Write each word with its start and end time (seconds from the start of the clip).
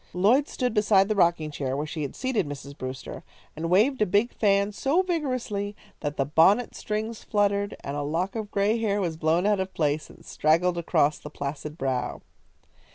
Lloyd 0.13 0.47
stood 0.47 0.73
beside 0.73 1.07
the 1.09 1.15
rocking 1.15 1.51
chair, 1.51 1.77
where 1.77 1.85
she 1.85 2.01
had 2.01 2.15
seated 2.15 2.47
Mrs. 2.49 2.75
Brewster, 2.75 3.21
and 3.55 3.69
waved 3.69 4.01
a 4.01 4.07
big 4.07 4.33
fan 4.33 4.71
so 4.71 5.03
vigorously 5.03 5.75
that 5.99 6.17
the 6.17 6.25
bonnet 6.25 6.73
strings 6.73 7.23
fluttered, 7.23 7.77
and 7.83 7.95
a 7.95 8.01
lock 8.01 8.35
of 8.35 8.49
gray 8.49 8.79
hair 8.79 8.99
was 8.99 9.15
blown 9.15 9.45
out 9.45 9.59
of 9.59 9.75
place 9.75 10.09
and 10.09 10.25
straggled 10.25 10.79
across 10.79 11.19
the 11.19 11.29
placid 11.29 11.77
brow. 11.77 12.23